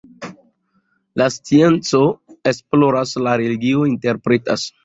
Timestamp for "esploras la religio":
2.55-3.85